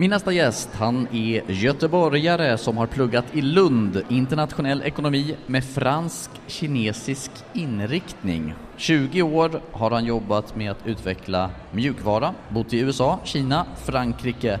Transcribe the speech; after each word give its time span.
Min 0.00 0.10
nästa 0.10 0.32
gäst, 0.32 0.68
han 0.74 1.08
är 1.12 1.50
göteborgare 1.50 2.58
som 2.58 2.76
har 2.76 2.86
pluggat 2.86 3.24
i 3.32 3.42
Lund, 3.42 4.02
internationell 4.08 4.82
ekonomi 4.82 5.36
med 5.46 5.64
fransk-kinesisk 5.64 7.30
inriktning. 7.52 8.54
20 8.76 9.22
år 9.22 9.60
har 9.72 9.90
han 9.90 10.04
jobbat 10.04 10.56
med 10.56 10.70
att 10.70 10.86
utveckla 10.86 11.50
mjukvara, 11.72 12.34
bott 12.48 12.72
i 12.72 12.80
USA, 12.80 13.18
Kina, 13.24 13.66
Frankrike. 13.84 14.60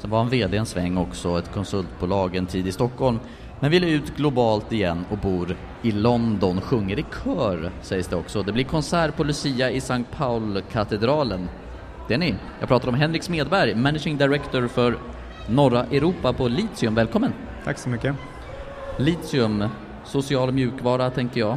Sen 0.00 0.10
var 0.10 0.18
han 0.18 0.28
VD 0.28 0.56
en 0.56 0.66
sväng 0.66 0.96
också, 0.96 1.38
ett 1.38 1.52
konsultbolag 1.52 2.36
en 2.36 2.46
tid 2.46 2.66
i 2.66 2.72
Stockholm. 2.72 3.18
Men 3.60 3.70
vill 3.70 3.84
ut 3.84 4.16
globalt 4.16 4.72
igen 4.72 5.04
och 5.10 5.18
bor 5.18 5.56
i 5.82 5.92
London, 5.92 6.60
sjunger 6.60 6.98
i 6.98 7.04
kör 7.24 7.70
sägs 7.82 8.08
det 8.08 8.16
också. 8.16 8.42
Det 8.42 8.52
blir 8.52 8.64
konsert 8.64 9.16
på 9.16 9.24
Lucia 9.24 9.70
i 9.70 9.76
St. 9.76 10.04
Paul-katedralen 10.16 11.48
det 12.08 12.14
är 12.14 12.18
ni. 12.18 12.34
Jag 12.60 12.68
pratar 12.68 12.88
om 12.88 12.94
Henrik 12.94 13.22
Smedberg, 13.22 13.74
Managing 13.74 14.16
Director 14.16 14.68
för 14.68 14.98
norra 15.48 15.84
Europa 15.84 16.32
på 16.32 16.48
Litium. 16.48 16.94
Välkommen! 16.94 17.32
Tack 17.64 17.78
så 17.78 17.88
mycket. 17.88 18.14
Litium, 18.96 19.64
social 20.04 20.52
mjukvara 20.52 21.10
tänker 21.10 21.40
jag. 21.40 21.56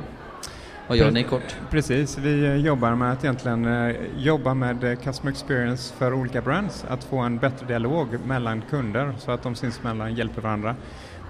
Vad 0.87 0.97
gör 0.97 1.11
ni 1.11 1.23
kort? 1.23 1.55
Precis, 1.69 2.17
vi 2.17 2.55
jobbar 2.55 2.95
med 2.95 3.11
att 3.11 3.23
egentligen 3.23 3.65
eh, 3.65 3.95
jobba 4.17 4.53
med 4.53 4.83
eh, 4.83 4.95
customer 4.95 5.31
experience 5.31 5.93
för 5.93 6.13
olika 6.13 6.41
brands, 6.41 6.85
att 6.89 7.03
få 7.03 7.17
en 7.17 7.37
bättre 7.37 7.67
dialog 7.67 8.07
mellan 8.25 8.61
kunder 8.61 9.13
så 9.17 9.31
att 9.31 9.43
de 9.43 9.55
sinsemellan 9.55 10.15
hjälper 10.15 10.41
varandra. 10.41 10.75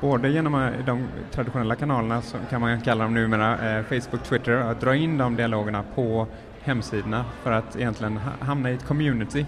Både 0.02 0.29
genom 0.29 0.55
eh, 0.55 0.85
de 0.85 1.07
traditionella 1.31 1.76
kanalerna, 1.76 2.21
som 2.21 2.40
kan 2.49 2.62
man 2.62 2.82
kalla 2.82 3.04
dem 3.04 3.13
numera, 3.13 3.84
Facebook, 3.84 4.23
Twitter, 4.23 4.54
att 4.54 4.82
dra 4.82 4.95
in 4.95 5.18
de 5.18 5.35
dialogerna 5.35 5.84
på 5.95 6.27
hemsidorna 6.68 7.26
för 7.43 7.51
att 7.51 7.76
egentligen 7.76 8.20
hamna 8.40 8.71
i 8.71 8.73
ett 8.73 8.85
community 8.85 9.46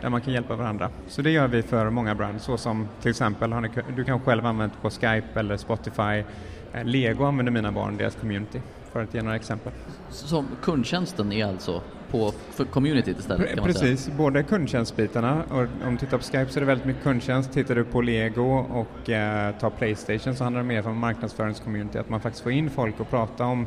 där 0.00 0.08
man 0.08 0.20
kan 0.20 0.32
hjälpa 0.32 0.56
varandra. 0.56 0.90
Så 1.08 1.22
det 1.22 1.30
gör 1.30 1.48
vi 1.48 1.62
för 1.62 1.90
många 1.90 2.14
brands, 2.14 2.44
så 2.44 2.56
som 2.56 2.88
till 3.00 3.10
exempel, 3.10 3.52
har 3.52 3.60
ni, 3.60 3.68
du 3.96 4.04
kan 4.04 4.20
själv 4.20 4.46
använt 4.46 4.82
på 4.82 4.90
Skype 4.90 5.40
eller 5.40 5.56
Spotify. 5.56 6.24
Eh, 6.72 6.84
Lego 6.84 7.24
använder 7.24 7.52
mina 7.52 7.72
barn, 7.72 7.96
deras 7.96 8.14
community, 8.14 8.60
för 8.92 9.02
att 9.02 9.14
ge 9.14 9.22
några 9.22 9.36
exempel. 9.36 9.72
Så 10.10 10.44
kundtjänsten 10.62 11.32
är 11.32 11.46
alltså 11.46 11.82
på 12.10 12.32
för 12.50 12.64
communityt 12.64 13.18
istället? 13.18 13.54
Kan 13.54 13.64
Precis, 13.64 14.10
både 14.16 14.42
kundtjänstbitarna 14.42 15.42
och 15.50 15.86
om 15.86 15.92
du 15.92 15.96
tittar 15.96 16.18
på 16.18 16.24
Skype 16.24 16.46
så 16.46 16.58
är 16.58 16.60
det 16.60 16.66
väldigt 16.66 16.86
mycket 16.86 17.02
kundtjänst. 17.02 17.52
Tittar 17.52 17.74
du 17.74 17.84
på 17.84 18.00
Lego 18.00 18.66
och 18.70 19.10
eh, 19.10 19.54
tar 19.54 19.70
Playstation 19.70 20.34
så 20.34 20.44
handlar 20.44 20.62
det 20.62 20.68
mer 20.68 20.86
om 20.88 20.98
marknadsföringscommunity, 20.98 21.98
att 21.98 22.08
man 22.08 22.20
faktiskt 22.20 22.42
får 22.42 22.52
in 22.52 22.70
folk 22.70 23.00
och 23.00 23.10
prata 23.10 23.44
om 23.44 23.66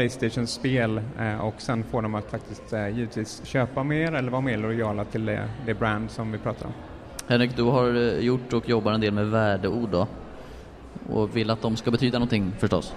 Playstations 0.00 0.50
spel 0.50 1.00
eh, 1.18 1.40
och 1.40 1.54
sen 1.58 1.84
får 1.84 2.02
de 2.02 2.14
att 2.14 2.30
faktiskt 2.30 2.72
eh, 2.72 2.88
givetvis 2.88 3.42
köpa 3.44 3.82
mer 3.82 4.14
eller 4.14 4.30
vara 4.30 4.40
mer 4.40 4.56
lojala 4.56 5.04
till 5.04 5.26
det, 5.26 5.48
det 5.66 5.74
brand 5.74 6.10
som 6.10 6.32
vi 6.32 6.38
pratar 6.38 6.66
om. 6.66 6.72
Henrik, 7.28 7.56
du 7.56 7.62
har 7.62 7.94
eh, 7.94 8.18
gjort 8.18 8.52
och 8.52 8.68
jobbar 8.68 8.92
en 8.92 9.00
del 9.00 9.12
med 9.12 9.26
värdeord 9.26 9.88
då 9.90 10.06
och 11.10 11.36
vill 11.36 11.50
att 11.50 11.62
de 11.62 11.76
ska 11.76 11.90
betyda 11.90 12.18
någonting 12.18 12.52
förstås? 12.58 12.94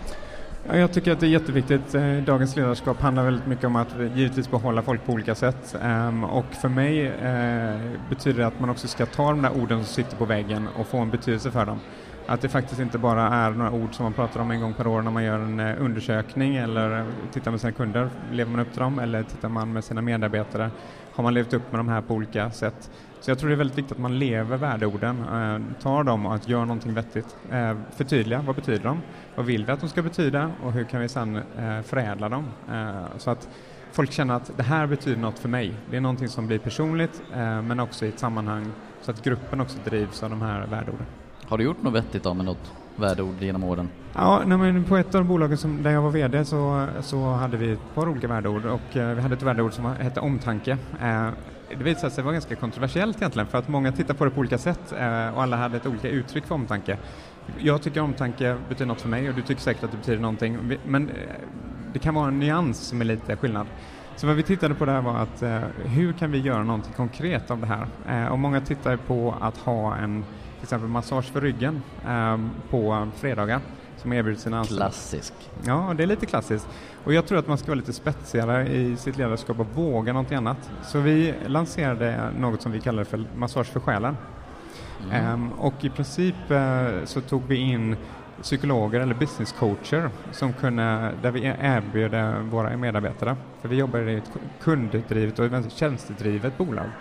Ja, 0.67 0.77
jag 0.77 0.93
tycker 0.93 1.11
att 1.11 1.19
det 1.19 1.25
är 1.25 1.29
jätteviktigt. 1.29 1.91
Dagens 2.25 2.55
ledarskap 2.55 3.01
handlar 3.01 3.23
väldigt 3.23 3.47
mycket 3.47 3.65
om 3.65 3.75
att 3.75 3.95
givetvis 4.15 4.51
behålla 4.51 4.81
folk 4.81 5.05
på 5.05 5.11
olika 5.11 5.35
sätt. 5.35 5.75
Ehm, 5.81 6.23
och 6.23 6.45
för 6.61 6.69
mig 6.69 7.11
betyder 8.09 8.39
det 8.39 8.47
att 8.47 8.59
man 8.59 8.69
också 8.69 8.87
ska 8.87 9.05
ta 9.05 9.29
de 9.29 9.41
där 9.41 9.61
orden 9.61 9.77
som 9.83 10.03
sitter 10.03 10.17
på 10.17 10.25
väggen 10.25 10.67
och 10.77 10.87
få 10.87 10.97
en 10.97 11.09
betydelse 11.09 11.51
för 11.51 11.65
dem. 11.65 11.79
Att 12.27 12.41
det 12.41 12.49
faktiskt 12.49 12.81
inte 12.81 12.97
bara 12.97 13.27
är 13.27 13.52
några 13.52 13.71
ord 13.71 13.93
som 13.93 14.03
man 14.03 14.13
pratar 14.13 14.39
om 14.39 14.52
en 14.52 14.61
gång 14.61 14.73
per 14.73 14.88
år 14.88 15.02
när 15.02 15.11
man 15.11 15.23
gör 15.23 15.39
en 15.39 15.59
eh, 15.59 15.75
undersökning 15.79 16.55
eller 16.55 16.99
eh, 16.99 17.05
tittar 17.31 17.52
med 17.52 17.61
sina 17.61 17.71
kunder, 17.71 18.09
lever 18.31 18.52
man 18.52 18.59
upp 18.59 18.71
till 18.71 18.81
dem 18.81 18.99
eller 18.99 19.23
tittar 19.23 19.49
man 19.49 19.73
med 19.73 19.83
sina 19.83 20.02
medarbetare, 20.02 20.71
har 21.14 21.23
man 21.23 21.33
levt 21.33 21.53
upp 21.53 21.71
med 21.71 21.80
de 21.80 21.87
här 21.87 22.02
på 22.02 22.14
olika 22.14 22.52
sätt? 22.52 22.92
Så 23.20 23.31
jag 23.31 23.39
tror 23.39 23.49
det 23.49 23.55
är 23.55 23.58
väldigt 23.58 23.77
viktigt 23.77 23.92
att 23.92 24.02
man 24.02 24.20
lever 24.20 24.58
värdeorden, 24.58 25.20
eh, 25.20 25.81
tar 25.81 26.03
dem 26.03 26.25
och 26.25 26.49
gör 26.49 26.59
någonting 26.59 26.93
vettigt. 26.93 27.37
Förtydliga, 27.95 28.42
vad 28.42 28.55
betyder 28.55 28.83
de? 28.83 29.02
Vad 29.36 29.45
vill 29.45 29.65
vi 29.65 29.71
att 29.71 29.80
de 29.80 29.89
ska 29.89 30.02
betyda 30.02 30.52
och 30.64 30.71
hur 30.71 30.83
kan 30.83 31.02
vi 31.02 31.09
sedan 31.09 31.42
förädla 31.83 32.30
dem? 32.30 32.45
Så 33.17 33.31
att 33.31 33.49
folk 33.92 34.11
känner 34.11 34.33
att 34.33 34.58
det 34.58 34.64
här 34.64 34.87
betyder 34.87 35.21
något 35.21 35.39
för 35.39 35.49
mig. 35.49 35.73
Det 35.89 35.98
är 35.98 36.02
någonting 36.02 36.27
som 36.27 36.48
blir 36.48 36.59
personligt 36.59 37.21
men 37.64 37.80
också 37.80 38.05
i 38.05 38.09
ett 38.09 38.19
sammanhang 38.19 38.71
så 39.02 39.11
att 39.11 39.23
gruppen 39.23 39.61
också 39.61 39.77
drivs 39.86 40.23
av 40.23 40.30
de 40.30 40.42
här 40.42 40.67
värdeorden. 40.67 41.05
Har 41.53 41.58
du 41.58 41.64
gjort 41.64 41.83
något 41.83 41.93
vettigt 41.93 42.25
av 42.25 42.36
med 42.36 42.45
något 42.45 42.73
värdeord 42.95 43.41
genom 43.41 43.64
åren? 43.64 43.89
Ja, 44.14 44.43
men 44.45 44.83
på 44.83 44.97
ett 44.97 45.15
av 45.15 45.25
bolagen 45.25 45.58
som, 45.58 45.83
där 45.83 45.91
jag 45.91 46.02
var 46.02 46.09
VD 46.09 46.45
så, 46.45 46.87
så 47.02 47.31
hade 47.31 47.58
vi 47.58 47.71
ett 47.71 47.95
par 47.95 48.09
olika 48.09 48.27
värdeord 48.27 48.65
och 48.65 48.97
eh, 48.97 49.15
vi 49.15 49.21
hade 49.21 49.36
ett 49.36 49.41
värdeord 49.41 49.73
som 49.73 49.86
hette 49.86 50.19
omtanke. 50.19 50.77
Eh, 51.02 51.27
det 51.77 51.83
visade 51.83 52.11
sig 52.11 52.23
vara 52.23 52.33
ganska 52.33 52.55
kontroversiellt 52.55 53.17
egentligen 53.17 53.47
för 53.47 53.58
att 53.58 53.67
många 53.67 53.92
tittar 53.92 54.13
på 54.13 54.25
det 54.25 54.31
på 54.31 54.39
olika 54.39 54.58
sätt 54.58 54.92
eh, 54.92 55.36
och 55.36 55.43
alla 55.43 55.58
hade 55.58 55.77
ett 55.77 55.86
olika 55.86 56.09
uttryck 56.09 56.45
för 56.45 56.55
omtanke. 56.55 56.97
Jag 57.58 57.81
tycker 57.81 58.02
omtanke 58.02 58.58
betyder 58.69 58.86
något 58.86 59.02
för 59.02 59.09
mig 59.09 59.30
och 59.30 59.36
du 59.36 59.42
tycker 59.42 59.61
säkert 59.61 59.83
att 59.83 59.92
det 59.92 59.97
betyder 59.97 60.21
någonting 60.21 60.77
men 60.86 61.09
eh, 61.09 61.15
det 61.93 61.99
kan 61.99 62.13
vara 62.13 62.27
en 62.27 62.39
nyans 62.39 62.77
som 62.77 63.02
är 63.02 63.05
lite 63.05 63.36
skillnad. 63.36 63.67
Så 64.15 64.27
vad 64.27 64.36
vi 64.36 64.43
tittade 64.43 64.75
på 64.75 64.86
där 64.86 65.02
var 65.02 65.17
att 65.17 65.42
eh, 65.42 65.59
hur 65.86 66.13
kan 66.13 66.31
vi 66.31 66.37
göra 66.37 66.63
någonting 66.63 66.93
konkret 66.93 67.52
av 67.52 67.59
det 67.59 67.67
här? 67.67 67.87
Eh, 68.09 68.31
och 68.31 68.39
många 68.39 68.61
tittar 68.61 68.97
på 68.97 69.36
att 69.42 69.58
ha 69.58 69.95
en 69.95 70.25
till 70.63 70.67
exempel 70.67 70.89
massage 70.89 71.25
för 71.25 71.41
ryggen 71.41 71.81
eh, 72.05 72.37
på 72.69 73.07
fredagar 73.15 73.59
som 73.97 74.13
erbjuds 74.13 74.43
sina 74.43 74.59
anställda. 74.59 74.85
Klassisk. 74.85 75.33
Ja, 75.65 75.93
det 75.97 76.03
är 76.03 76.07
lite 76.07 76.25
klassiskt. 76.25 76.67
Och 77.03 77.13
jag 77.13 77.27
tror 77.27 77.39
att 77.39 77.47
man 77.47 77.57
ska 77.57 77.67
vara 77.67 77.75
lite 77.75 77.93
spetsigare 77.93 78.67
i 78.67 78.97
sitt 78.97 79.17
ledarskap 79.17 79.59
och 79.59 79.67
våga 79.75 80.13
någonting 80.13 80.37
annat. 80.37 80.71
Så 80.83 80.99
vi 80.99 81.33
lanserade 81.47 82.31
något 82.39 82.61
som 82.61 82.71
vi 82.71 82.79
kallar 82.79 83.03
för 83.03 83.23
massage 83.35 83.67
för 83.67 83.79
själen. 83.79 84.17
Mm. 85.11 85.33
Um, 85.33 85.51
och 85.51 85.73
i 85.85 85.89
princip 85.89 86.35
uh, 86.51 87.05
så 87.05 87.21
tog 87.21 87.43
vi 87.47 87.55
in 87.55 87.95
psykologer 88.42 88.99
eller 88.99 89.16
business 89.16 89.52
coacher 89.52 90.10
som 90.32 90.54
kunde, 90.54 91.11
där 91.21 91.32
vi 91.32 91.55
erbjuder 91.61 92.39
våra 92.39 92.77
medarbetare, 92.77 93.36
för 93.61 93.70
vi 93.70 93.76
jobbar 93.76 93.99
i 93.99 94.16
ett 94.16 94.32
kunddrivet 94.61 95.39
och 95.39 95.71
tjänstedrivet 95.71 96.58
bolag, 96.58 96.86
mm. 96.86 96.95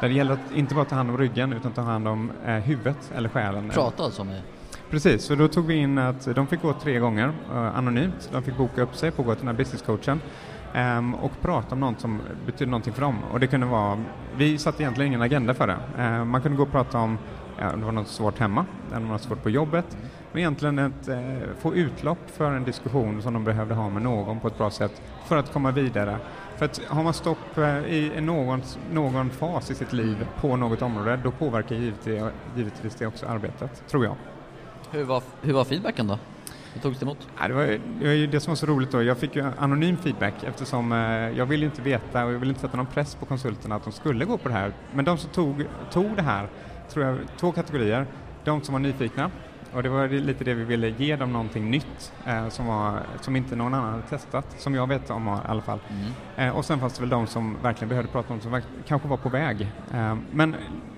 där 0.00 0.08
det 0.08 0.14
gäller 0.14 0.32
att 0.32 0.52
inte 0.54 0.74
bara 0.74 0.84
ta 0.84 0.96
hand 0.96 1.10
om 1.10 1.18
ryggen 1.18 1.52
utan 1.52 1.72
ta 1.72 1.82
hand 1.82 2.08
om 2.08 2.32
eh, 2.46 2.54
huvudet 2.54 3.12
eller 3.16 3.28
själen. 3.28 3.70
Prata 3.70 4.04
alltså 4.04 4.24
med 4.24 4.42
Precis, 4.90 5.24
så 5.24 5.34
då 5.34 5.48
tog 5.48 5.66
vi 5.66 5.74
in 5.74 5.98
att 5.98 6.34
de 6.34 6.46
fick 6.46 6.62
gå 6.62 6.72
tre 6.72 6.98
gånger 6.98 7.28
uh, 7.28 7.78
anonymt. 7.78 8.30
De 8.32 8.42
fick 8.42 8.56
boka 8.56 8.82
upp 8.82 8.96
sig 8.96 9.10
på 9.10 9.22
att 9.22 9.26
gå 9.26 9.34
till 9.34 9.46
den 9.46 9.48
här 9.48 9.64
businesscoachen 9.64 10.20
um, 10.74 11.14
och 11.14 11.32
prata 11.42 11.74
om 11.74 11.80
något 11.80 12.00
som 12.00 12.20
betyder 12.46 12.70
någonting 12.70 12.92
för 12.92 13.00
dem. 13.00 13.16
Och 13.32 13.40
det 13.40 13.46
kunde 13.46 13.66
vara, 13.66 13.98
vi 14.36 14.58
satte 14.58 14.82
egentligen 14.82 15.06
ingen 15.06 15.22
agenda 15.22 15.54
för 15.54 15.66
det. 15.66 15.78
Uh, 15.98 16.24
man 16.24 16.42
kunde 16.42 16.56
gå 16.56 16.62
och 16.62 16.70
prata 16.70 16.98
om 16.98 17.18
ja, 17.58 17.76
det 17.76 17.84
var 17.84 17.92
något 17.92 18.08
svårt 18.08 18.38
hemma, 18.38 18.66
eller 18.94 19.06
något 19.06 19.22
svårt 19.22 19.42
på 19.42 19.50
jobbet. 19.50 19.96
Men 20.32 20.38
egentligen 20.38 20.78
att 20.78 21.08
eh, 21.08 21.18
få 21.58 21.74
utlopp 21.74 22.30
för 22.30 22.52
en 22.52 22.64
diskussion 22.64 23.22
som 23.22 23.32
de 23.32 23.44
behövde 23.44 23.74
ha 23.74 23.90
med 23.90 24.02
någon 24.02 24.40
på 24.40 24.48
ett 24.48 24.58
bra 24.58 24.70
sätt 24.70 25.02
för 25.26 25.36
att 25.36 25.52
komma 25.52 25.70
vidare. 25.70 26.18
För 26.56 26.64
att 26.64 26.80
har 26.88 27.02
man 27.02 27.14
stopp 27.14 27.58
eh, 27.58 27.78
i 27.78 28.20
någon, 28.20 28.62
någon 28.92 29.30
fas 29.30 29.70
i 29.70 29.74
sitt 29.74 29.92
liv 29.92 30.26
på 30.40 30.56
något 30.56 30.82
område, 30.82 31.20
då 31.24 31.30
påverkar 31.30 31.76
givetvis, 31.76 32.22
givetvis 32.56 32.94
det 32.94 33.06
också 33.06 33.26
arbetet, 33.26 33.88
tror 33.88 34.04
jag. 34.04 34.14
Hur 34.90 35.04
var, 35.04 35.22
hur 35.42 35.52
var 35.52 35.64
feedbacken 35.64 36.06
då? 36.06 36.18
Hur 36.72 36.80
togs 36.80 36.98
det 36.98 37.04
emot? 37.04 37.28
Ja, 37.40 37.48
det, 37.48 37.54
var, 37.54 37.66
det 38.00 38.06
var 38.06 38.12
ju 38.12 38.26
det 38.26 38.40
som 38.40 38.50
var 38.50 38.56
så 38.56 38.66
roligt 38.66 38.90
då. 38.90 39.02
Jag 39.02 39.18
fick 39.18 39.36
ju 39.36 39.44
anonym 39.58 39.96
feedback 39.96 40.34
eftersom 40.44 40.92
eh, 40.92 40.98
jag 41.38 41.46
ville 41.46 41.64
inte 41.64 41.82
veta 41.82 42.24
och 42.24 42.32
jag 42.32 42.38
ville 42.38 42.50
inte 42.50 42.60
sätta 42.60 42.76
någon 42.76 42.86
press 42.86 43.14
på 43.14 43.26
konsulterna 43.26 43.74
att 43.74 43.84
de 43.84 43.92
skulle 43.92 44.24
gå 44.24 44.38
på 44.38 44.48
det 44.48 44.54
här. 44.54 44.72
Men 44.94 45.04
de 45.04 45.18
som 45.18 45.30
tog, 45.30 45.64
tog 45.90 46.16
det 46.16 46.22
här 46.22 46.48
tror 46.88 47.04
jag, 47.06 47.18
två 47.36 47.52
kategorier. 47.52 48.06
De 48.44 48.62
som 48.62 48.72
var 48.72 48.80
nyfikna, 48.80 49.30
och 49.72 49.82
det 49.82 49.88
var 49.88 50.08
lite 50.08 50.44
det 50.44 50.54
vi 50.54 50.64
ville 50.64 50.88
ge 50.88 51.16
dem 51.16 51.32
någonting 51.32 51.70
nytt 51.70 52.12
eh, 52.26 52.48
som, 52.48 52.66
var, 52.66 53.00
som 53.20 53.36
inte 53.36 53.56
någon 53.56 53.74
annan 53.74 53.90
hade 53.90 54.02
testat, 54.02 54.46
som 54.58 54.74
jag 54.74 54.86
vet 54.86 55.10
om 55.10 55.28
i 55.28 55.48
alla 55.48 55.62
fall. 55.62 55.78
Mm. 55.88 56.48
Eh, 56.48 56.56
och 56.56 56.64
sen 56.64 56.80
fanns 56.80 56.94
det 56.94 57.00
väl 57.00 57.08
de 57.08 57.26
som 57.26 57.56
verkligen 57.62 57.88
behövde 57.88 58.12
prata 58.12 58.34
om, 58.34 58.40
som 58.40 58.62
kanske 58.86 59.08
var 59.08 59.16
på 59.16 59.28
väg. 59.28 59.72
Eh, 59.94 60.16
men 60.30 60.56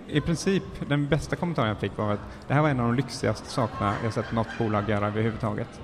i 0.08 0.20
princip, 0.20 0.62
den 0.88 1.08
bästa 1.08 1.36
kommentaren 1.36 1.68
jag 1.68 1.78
fick 1.78 1.98
var 1.98 2.12
att 2.12 2.20
det 2.48 2.54
här 2.54 2.62
var 2.62 2.68
en 2.68 2.80
av 2.80 2.86
de 2.86 2.94
lyxigaste 2.94 3.48
sakerna 3.48 3.94
jag 4.04 4.12
sett 4.12 4.32
något 4.32 4.58
bolag 4.58 4.88
göra 4.88 5.06
överhuvudtaget. 5.06 5.80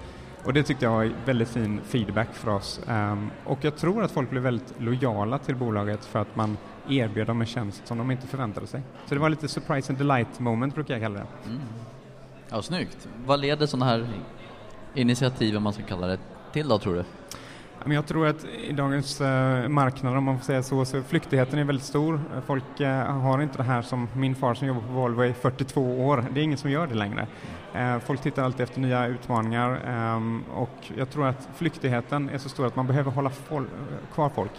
Och 0.47 0.53
det 0.53 0.63
tyckte 0.63 0.85
jag 0.85 0.93
var 0.93 1.13
väldigt 1.25 1.49
fin 1.49 1.81
feedback 1.85 2.35
för 2.35 2.51
oss. 2.51 2.81
Um, 2.89 3.31
och 3.45 3.59
jag 3.61 3.77
tror 3.77 4.03
att 4.03 4.11
folk 4.11 4.31
blev 4.31 4.43
väldigt 4.43 4.75
lojala 4.79 5.39
till 5.39 5.57
bolaget 5.57 6.05
för 6.05 6.19
att 6.19 6.37
man 6.37 6.59
erbjöd 6.89 7.27
dem 7.27 7.41
en 7.41 7.47
tjänst 7.47 7.87
som 7.87 7.99
de 7.99 8.11
inte 8.11 8.27
förväntade 8.27 8.67
sig. 8.67 8.83
Så 9.07 9.15
det 9.15 9.21
var 9.21 9.29
lite 9.29 9.49
surprise 9.49 9.93
and 9.93 9.99
delight 9.99 10.41
moment 10.41 10.75
brukar 10.75 10.95
jag 10.95 11.03
kalla 11.03 11.15
det. 11.15 11.27
Mm. 11.47 11.61
Ja, 12.49 12.63
snyggt. 12.63 13.09
Vad 13.27 13.41
leder 13.41 13.67
sådana 13.67 13.87
här 13.87 14.09
initiativ, 14.95 15.57
om 15.57 15.63
man 15.63 15.73
ska 15.73 15.83
kalla 15.83 16.07
det, 16.07 16.19
till 16.53 16.69
då 16.69 16.79
tror 16.79 16.95
du? 16.95 17.05
Jag 17.95 18.07
tror 18.07 18.27
att 18.27 18.45
i 18.45 18.73
dagens 18.73 19.21
eh, 19.21 19.69
marknad, 19.69 20.17
om 20.17 20.25
man 20.25 20.39
får 20.39 20.45
säga 20.45 20.63
så, 20.63 20.85
så 20.85 21.03
flyktigheten 21.03 21.59
är 21.59 21.65
väldigt 21.65 21.85
stor. 21.85 22.21
Folk 22.47 22.81
eh, 22.81 23.21
har 23.21 23.43
inte 23.43 23.57
det 23.57 23.63
här 23.63 23.83
som 23.83 24.09
min 24.15 24.35
far 24.35 24.55
som 24.55 24.69
jobbar 24.69 24.81
på 24.81 24.93
Volvo 24.93 25.25
i 25.25 25.33
42 25.33 26.07
år. 26.07 26.25
Det 26.35 26.41
är 26.41 26.45
ingen 26.45 26.59
som 26.59 26.71
gör 26.71 26.87
det 26.87 26.95
längre. 26.95 27.27
Eh, 27.75 27.99
folk 27.99 28.21
tittar 28.21 28.43
alltid 28.43 28.61
efter 28.61 28.81
nya 28.81 29.07
utmaningar 29.07 29.81
ehm, 29.87 30.43
och 30.55 30.93
jag 30.97 31.11
tror 31.11 31.27
att 31.27 31.49
flyktigheten 31.57 32.29
är 32.29 32.39
så 32.39 32.49
stor 32.49 32.67
att 32.67 32.77
man 32.77 32.87
behöver 32.87 33.11
hålla 33.11 33.31
kvar 34.15 34.29
folk. 34.29 34.53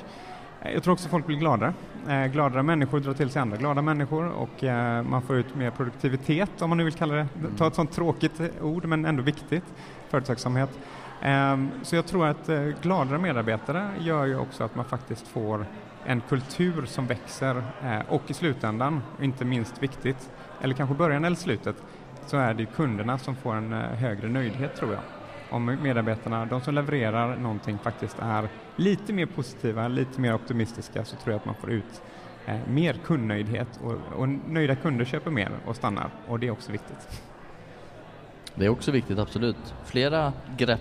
Eh, 0.62 0.74
jag 0.74 0.84
tror 0.84 0.94
också 0.94 1.10
folk 1.10 1.26
blir 1.26 1.38
gladare. 1.38 1.74
Eh, 2.10 2.26
gladare 2.26 2.64
människor 2.64 3.00
drar 3.00 3.14
till 3.14 3.30
sig 3.30 3.42
andra 3.42 3.58
glada 3.58 3.82
människor 3.82 4.28
och 4.28 4.64
eh, 4.64 5.04
man 5.04 5.22
får 5.22 5.36
ut 5.36 5.56
mer 5.56 5.72
produktivitet 5.72 6.62
om 6.62 6.70
man 6.70 6.78
nu 6.78 6.84
vill 6.84 6.94
kalla 6.94 7.14
det. 7.14 7.28
Mm. 7.40 7.56
Ta 7.58 7.68
ett 7.68 7.76
sånt 7.76 7.92
tråkigt 7.92 8.42
ord 8.62 8.86
men 8.86 9.06
ändå 9.06 9.24
viktigt, 9.24 9.66
företagsamhet. 10.10 10.80
Ehm, 11.22 11.72
så 11.84 11.96
jag 11.96 12.06
tror 12.06 12.28
att 12.28 12.50
eh, 12.50 12.62
gladare 12.82 13.18
medarbetare 13.18 13.92
gör 14.00 14.26
ju 14.26 14.38
också 14.38 14.64
att 14.64 14.76
man 14.76 14.86
faktiskt 14.86 15.28
får 15.28 15.66
en 16.06 16.22
kultur 16.22 16.86
som 16.86 17.08
växer 17.08 17.64
eh, 17.84 18.00
och 18.10 18.22
i 18.28 18.34
slutändan, 18.34 19.02
inte 19.22 19.46
minst 19.46 19.84
viktigt, 19.84 20.32
eller 20.62 20.76
kanske 20.76 20.96
början 20.96 21.26
eller 21.26 21.36
slutet, 21.36 21.76
så 22.26 22.38
är 22.38 22.54
det 22.54 22.66
kunderna 22.66 23.18
som 23.18 23.36
får 23.36 23.56
en 23.56 23.74
eh, 23.74 23.80
högre 23.80 24.30
nöjdhet 24.30 24.76
tror 24.76 24.94
jag. 24.94 25.02
Om 25.50 25.66
medarbetarna, 25.66 26.46
de 26.46 26.62
som 26.62 26.74
levererar 26.74 27.36
någonting 27.36 27.78
faktiskt 27.78 28.20
är 28.20 28.50
lite 28.76 29.14
mer 29.14 29.26
positiva, 29.26 29.88
lite 29.88 30.22
mer 30.22 30.34
optimistiska 30.34 31.06
så 31.06 31.16
tror 31.16 31.34
jag 31.34 31.40
att 31.40 31.46
man 31.46 31.56
får 31.56 31.72
ut 31.72 32.02
mer 32.68 32.94
kundnöjdhet 33.06 33.80
och, 33.84 34.20
och 34.20 34.30
nöjda 34.30 34.76
kunder 34.76 35.06
köper 35.06 35.32
mer 35.32 35.52
och 35.66 35.76
stannar 35.76 36.10
och 36.28 36.40
det 36.40 36.48
är 36.48 36.52
också 36.52 36.72
viktigt. 36.72 37.22
Det 38.60 38.66
är 38.66 38.70
också 38.70 38.92
viktigt, 38.92 39.20
absolut. 39.20 39.76
Flera 39.86 40.34
grepp 40.58 40.80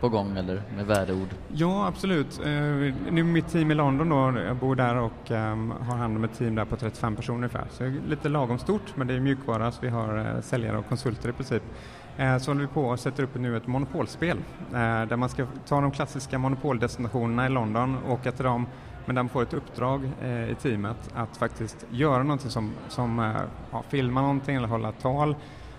på 0.00 0.08
gång 0.08 0.36
eller 0.36 0.62
med 0.76 0.86
värdeord? 0.86 1.28
Ja, 1.52 1.86
absolut. 1.86 2.40
Uh, 2.40 2.94
nu 3.10 3.24
mitt 3.24 3.48
team 3.48 3.70
i 3.70 3.74
London 3.74 4.08
då, 4.08 4.40
jag 4.40 4.56
bor 4.56 4.74
där 4.74 4.96
och 4.96 5.30
um, 5.30 5.70
har 5.70 5.96
hand 5.96 6.16
om 6.16 6.24
ett 6.24 6.38
team 6.38 6.54
där 6.54 6.64
på 6.64 6.76
35 6.76 7.16
personer 7.16 7.36
ungefär. 7.36 7.66
Så 7.70 7.82
det 7.82 7.88
är 7.88 8.08
lite 8.08 8.28
lagom 8.28 8.58
stort, 8.58 8.96
men 8.96 9.06
det 9.06 9.14
är 9.14 9.20
mjukvara 9.20 9.72
så 9.72 9.78
vi 9.82 9.88
har 9.88 10.18
uh, 10.18 10.40
säljare 10.40 10.78
och 10.78 10.88
konsulter 10.88 11.28
i 11.28 11.32
princip. 11.32 11.62
Uh, 12.20 12.38
så 12.38 12.50
håller 12.50 12.60
vi 12.60 12.66
på 12.66 12.84
och 12.84 13.00
sätter 13.00 13.22
upp 13.22 13.34
nu 13.34 13.56
ett 13.56 13.66
monopolspel 13.66 14.38
där 15.08 15.16
man 15.16 15.28
ska 15.28 15.46
ta 15.66 15.80
de 15.80 15.90
klassiska 15.90 16.38
monopoldestinationerna 16.38 17.46
i 17.46 17.48
London 17.48 17.96
och 18.06 18.12
åka 18.12 18.32
till 18.32 18.44
dem 18.44 18.66
men 19.06 19.14
där 19.14 19.22
man 19.22 19.30
får 19.30 19.42
ett 19.42 19.54
uppdrag 19.54 20.10
i 20.50 20.54
teamet 20.54 20.96
att 21.14 21.36
faktiskt 21.36 21.86
göra 21.90 22.22
någonting 22.22 22.50
som, 22.50 22.72
som 22.88 23.34
ja, 23.72 23.82
filma 23.88 24.20
någonting 24.20 24.56
eller 24.56 24.68
hålla 24.68 24.92
tal 24.92 25.36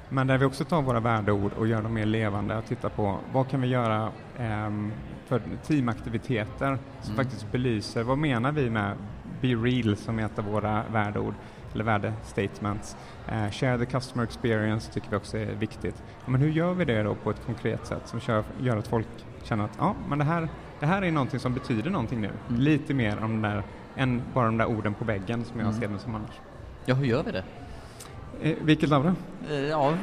men 0.09 0.27
där 0.27 0.37
vi 0.37 0.45
också 0.45 0.65
tar 0.65 0.81
våra 0.81 0.99
värdeord 0.99 1.53
och 1.53 1.67
gör 1.67 1.81
dem 1.81 1.93
mer 1.93 2.05
levande 2.05 2.57
och 2.57 2.65
tittar 2.65 2.89
på 2.89 3.19
vad 3.33 3.49
kan 3.49 3.61
vi 3.61 3.67
göra 3.67 4.11
eh, 4.37 4.69
för 5.25 5.41
teamaktiviteter 5.67 6.77
som 7.01 7.13
mm. 7.13 7.25
faktiskt 7.25 7.51
belyser 7.51 8.03
vad 8.03 8.17
menar 8.17 8.51
vi 8.51 8.69
med 8.69 8.97
Be 9.41 9.47
Real 9.47 9.95
som 9.95 10.19
är 10.19 10.25
ett 10.25 10.39
av 10.39 10.45
våra 10.45 10.83
värdeord 10.91 11.33
eller 11.73 11.83
värdestatements. 11.83 12.97
Eh, 13.27 13.51
share 13.51 13.77
the 13.77 13.85
customer 13.85 14.23
experience 14.23 14.91
tycker 14.93 15.09
vi 15.09 15.15
också 15.15 15.37
är 15.37 15.45
viktigt. 15.45 16.03
Men 16.25 16.41
hur 16.41 16.49
gör 16.49 16.73
vi 16.73 16.85
det 16.85 17.03
då 17.03 17.15
på 17.15 17.29
ett 17.29 17.45
konkret 17.45 17.85
sätt 17.85 18.01
som 18.07 18.19
kör, 18.19 18.43
gör 18.59 18.77
att 18.77 18.87
folk 18.87 19.07
känner 19.43 19.63
att 19.63 19.75
ja, 19.77 19.95
men 20.09 20.19
det 20.19 20.25
här, 20.25 20.49
det 20.79 20.85
här 20.85 21.01
är 21.01 21.11
någonting 21.11 21.39
som 21.39 21.53
betyder 21.53 21.89
någonting 21.89 22.21
nu. 22.21 22.29
Mm. 22.49 22.61
Lite 22.61 22.93
mer 22.93 23.23
om 23.23 23.41
där, 23.41 23.63
än 23.95 24.21
bara 24.33 24.45
de 24.45 24.57
där 24.57 24.65
orden 24.65 24.93
på 24.93 25.05
väggen 25.05 25.45
som 25.45 25.59
jag 25.59 25.67
mm. 25.67 25.81
ser 25.81 25.87
det 25.87 25.99
som 25.99 26.15
annars. 26.15 26.39
Ja, 26.85 26.95
hur 26.95 27.05
gör 27.05 27.23
vi 27.23 27.31
det? 27.31 27.43
Eh, 28.41 28.55
vilket 28.61 28.89
dem? 28.89 29.15
Eh, 29.49 29.55
ja, 29.55 29.93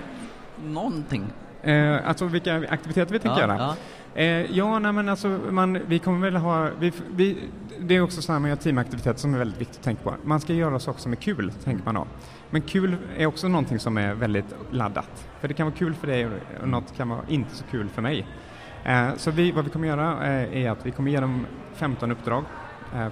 någonting. 0.65 1.25
Eh, 1.63 2.09
alltså 2.09 2.27
vilka 2.27 2.57
aktiviteter 2.69 3.13
vi 3.13 3.19
tänker 3.19 3.41
ja, 3.41 3.49
göra? 3.49 3.57
Ja, 4.15 4.21
eh, 4.23 4.57
ja 4.57 4.79
nej, 4.79 4.93
men 4.93 5.09
alltså 5.09 5.29
man, 5.29 5.79
vi 5.87 5.99
kommer 5.99 6.31
väl 6.31 6.37
ha, 6.37 6.71
vi, 6.79 6.93
vi, 7.11 7.39
det 7.81 7.97
är 7.97 8.01
också 8.01 8.23
så 8.23 8.33
här 8.33 8.41
med 8.41 8.61
teamaktiviteter 8.61 9.21
som 9.21 9.35
är 9.35 9.39
väldigt 9.39 9.61
viktigt 9.61 9.79
att 9.79 9.85
tänka 9.85 10.03
på. 10.03 10.15
Man 10.25 10.41
ska 10.41 10.53
göra 10.53 10.79
saker 10.79 11.01
som 11.01 11.13
är 11.13 11.17
kul, 11.17 11.53
tänker 11.65 11.85
man 11.85 11.95
då. 11.95 12.07
Men 12.51 12.63
kul 12.63 12.97
är 13.17 13.27
också 13.27 13.49
någonting 13.49 13.79
som 13.79 13.97
är 13.97 14.15
väldigt 14.15 14.55
laddat. 14.71 15.29
För 15.41 15.49
det 15.49 15.55
kan 15.55 15.67
vara 15.67 15.77
kul 15.77 15.95
för 15.95 16.07
dig 16.07 16.29
och 16.63 16.69
något 16.69 16.97
kan 16.97 17.09
vara 17.09 17.21
inte 17.29 17.55
så 17.55 17.65
kul 17.65 17.89
för 17.89 18.03
mig. 18.03 18.27
Eh, 18.85 19.09
så 19.17 19.31
vi, 19.31 19.53
vad 19.53 19.65
vi 19.65 19.71
kommer 19.71 19.89
göra 19.89 20.27
eh, 20.27 20.65
är 20.65 20.71
att 20.71 20.87
vi 20.87 20.91
kommer 20.91 21.11
ge 21.11 21.21
dem 21.21 21.47
15 21.75 22.13
uppdrag, 22.13 22.45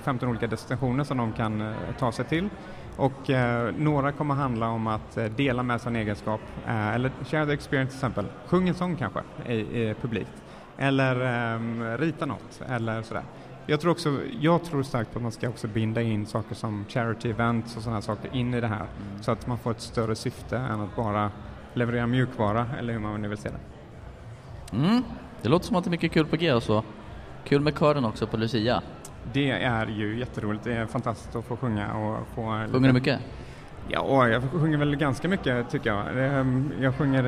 15 0.02 0.28
olika 0.28 0.46
destinationer 0.46 1.04
som 1.04 1.16
de 1.16 1.32
kan 1.32 1.74
ta 1.98 2.12
sig 2.12 2.24
till 2.24 2.48
och 2.96 3.30
eh, 3.30 3.74
några 3.78 4.12
kommer 4.12 4.34
handla 4.34 4.68
om 4.68 4.86
att 4.86 5.16
eh, 5.16 5.24
dela 5.24 5.62
med 5.62 5.80
sig 5.80 5.90
en 5.90 5.96
egenskap, 5.96 6.40
eh, 6.66 6.94
eller 6.94 7.10
share 7.24 7.46
the 7.46 7.52
experience 7.52 7.90
till 7.90 7.98
exempel. 7.98 8.26
Sjung 8.46 8.68
en 8.68 8.74
sång 8.74 8.96
kanske 8.96 9.20
i, 9.46 9.54
i 9.54 9.94
publikt. 10.00 10.42
Eller 10.78 11.20
ehm, 11.20 11.96
rita 11.98 12.26
något, 12.26 12.62
eller 12.68 13.02
sådär. 13.02 13.22
Jag 13.66 13.80
tror, 13.80 13.92
också, 13.92 14.18
jag 14.40 14.64
tror 14.64 14.82
starkt 14.82 15.12
på 15.12 15.18
att 15.18 15.22
man 15.22 15.32
ska 15.32 15.48
också 15.48 15.68
binda 15.68 16.02
in 16.02 16.26
saker 16.26 16.54
som 16.54 16.84
charity 16.88 17.30
events 17.30 17.76
och 17.76 17.82
sådana 17.82 18.02
saker 18.02 18.36
in 18.36 18.54
i 18.54 18.60
det 18.60 18.66
här. 18.66 18.76
Mm. 18.76 19.22
Så 19.22 19.32
att 19.32 19.46
man 19.46 19.58
får 19.58 19.70
ett 19.70 19.80
större 19.80 20.14
syfte 20.14 20.56
än 20.56 20.80
att 20.80 20.96
bara 20.96 21.30
leverera 21.74 22.06
mjukvara, 22.06 22.66
eller 22.78 22.92
hur 22.92 23.00
man 23.00 23.22
nu 23.22 23.28
vill 23.28 23.38
se 23.38 23.48
det. 23.48 23.58
Mm. 24.76 25.02
Det 25.42 25.48
låter 25.48 25.66
som 25.66 25.76
att 25.76 25.84
det 25.84 25.88
är 25.88 25.90
mycket 25.90 26.12
kul 26.12 26.26
på 26.26 26.36
G 26.36 26.52
och 26.52 26.62
så. 26.62 26.84
Kul 27.44 27.60
med 27.60 27.78
kören 27.78 28.04
också 28.04 28.26
på 28.26 28.36
Lucia. 28.36 28.82
Det 29.32 29.50
är 29.50 29.86
ju 29.86 30.18
jätteroligt. 30.18 30.64
Det 30.64 30.72
är 30.72 30.86
fantastiskt 30.86 31.36
att 31.36 31.44
få 31.44 31.56
sjunga 31.56 31.94
och 31.94 32.26
få... 32.34 32.66
Sjunger 32.72 32.88
du 32.88 32.92
mycket? 32.92 33.20
Ja, 33.88 34.28
jag 34.28 34.42
sjunger 34.42 34.78
väl 34.78 34.96
ganska 34.96 35.28
mycket 35.28 35.70
tycker 35.70 35.90
jag. 35.90 36.06
Ehm, 36.16 36.72
jag 36.80 36.94
sjunger 36.94 37.22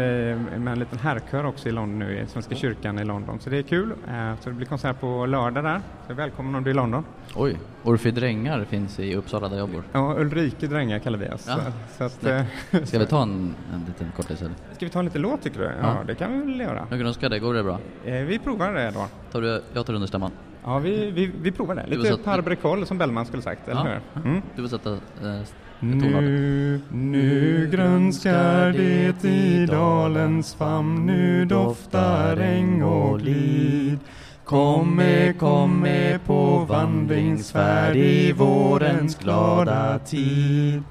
med 0.59 0.73
en 0.73 0.79
liten 0.79 0.99
herrkör 0.99 1.47
också 1.47 1.69
i 1.69 1.73
London 1.73 1.99
nu, 1.99 2.21
i 2.21 2.27
Svenska 2.27 2.55
kyrkan 2.55 2.99
i 2.99 3.05
London, 3.05 3.41
så 3.41 3.51
det 3.51 3.59
är 3.59 3.63
kul. 3.63 3.93
Ehm, 4.09 4.37
så 4.41 4.49
det 4.49 4.55
blir 4.55 4.67
konsert 4.67 5.01
på 5.01 5.27
lördag 5.27 5.65
där, 5.65 5.81
så 6.09 6.15
välkommen 6.15 6.55
om 6.55 6.65
du 6.65 6.71
är 6.71 6.75
i 6.75 6.77
London. 6.77 7.05
Oj, 7.35 7.59
Orfi 7.83 8.11
Drängar 8.11 8.65
finns 8.65 9.01
i 9.01 9.15
Uppsala 9.15 9.49
där 9.49 9.57
jag 9.57 9.69
bor. 9.69 9.83
Ja, 9.93 10.15
Ulrike 10.19 10.67
Drängar 10.67 10.99
kallar 10.99 11.19
vi 11.19 11.29
oss. 11.29 11.47
Ja, 11.49 11.59
så 11.99 12.05
att, 12.05 12.25
eh, 12.25 12.43
Ska 12.85 12.99
vi 12.99 13.07
ta 13.07 13.23
en, 13.23 13.55
en 13.75 13.85
liten 13.87 14.13
kortis 14.17 14.41
eller? 14.43 14.55
Ska 14.73 14.87
vi 14.87 14.91
ta 14.91 14.99
en 14.99 15.05
liten 15.05 15.23
låt 15.23 15.43
tycker 15.43 15.59
du? 15.59 15.65
Ja, 15.65 15.73
ja. 15.83 15.97
det 16.07 16.15
kan 16.15 16.33
vi 16.33 16.53
väl 16.53 16.61
göra. 16.61 16.87
Jag 16.91 16.99
kan 16.99 17.07
önska 17.07 17.29
det, 17.29 17.39
går 17.39 17.55
det 17.55 17.63
bra? 17.63 17.79
Eh, 18.05 18.15
vi 18.15 18.39
provar 18.39 18.73
det 18.73 18.91
då. 18.91 19.07
Tar 19.33 19.41
du, 19.41 19.63
jag 19.73 19.87
tar 19.87 19.95
understämman. 19.95 20.31
Ja, 20.65 20.79
vi, 20.79 21.11
vi, 21.11 21.31
vi 21.43 21.53
provar 21.53 21.75
det. 21.75 21.87
Lite 21.87 22.17
par 22.17 22.41
brecol 22.41 22.87
som 22.87 22.99
Bellman 22.99 23.27
skulle 23.27 23.43
sagt, 23.43 23.69
eller 23.69 23.83
hur? 23.83 24.23
Mm. 24.31 24.43
Du 24.57 24.63
får 24.63 24.69
sätta 24.69 24.93
eh, 24.93 25.43
nu, 25.81 26.81
nu 26.93 27.69
grönskar 27.73 28.73
det 28.73 29.25
i 29.25 29.67
dalens 29.67 30.55
famn, 30.55 31.07
nu 31.07 31.45
doftar 31.45 32.37
äng 32.37 32.83
och 32.83 33.21
lid. 33.21 33.99
Kom 34.45 34.97
med, 34.97 35.39
kom 35.39 35.81
med 35.81 36.25
på 36.25 36.67
vandringsfärd 36.69 37.97
i 37.97 38.33
vårens 38.33 39.19
glada 39.19 39.99
tid. 39.99 40.83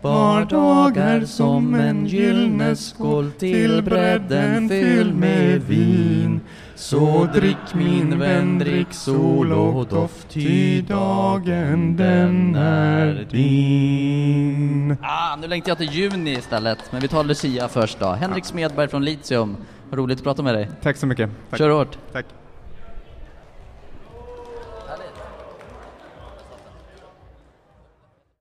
Var 0.00 0.44
dagar 0.44 1.20
som 1.24 1.74
en 1.74 2.06
gyllene 2.06 2.76
skål 2.76 3.30
till 3.30 3.82
bredden 3.82 4.68
fylld 4.68 5.14
med 5.14 5.62
vin. 5.62 6.40
Så 6.74 7.28
drick 7.34 7.74
min 7.74 8.18
vän, 8.18 8.58
drick 8.58 8.92
sol 8.92 9.52
och 9.52 9.86
doft, 9.86 10.28
ty 10.28 10.80
dagen 10.82 11.96
den 11.96 12.54
är 12.54 13.26
din. 13.30 14.96
Ah, 15.02 15.36
nu 15.36 15.46
längtar 15.46 15.70
jag 15.70 15.78
till 15.78 15.90
juni 15.90 16.32
istället, 16.32 16.78
men 16.90 17.00
vi 17.00 17.08
tar 17.08 17.24
Lucia 17.24 17.68
först 17.68 17.98
då. 17.98 18.06
Henrik 18.06 18.44
Smedberg 18.44 18.88
från 18.88 19.04
Litium, 19.04 19.56
roligt 19.90 20.18
att 20.18 20.24
prata 20.24 20.42
med 20.42 20.54
dig. 20.54 20.70
Tack 20.82 20.96
så 20.96 21.06
mycket. 21.06 21.30
Tack. 21.50 21.58
Kör 21.58 21.70
hårt. 21.70 21.98
Tack. 22.12 22.26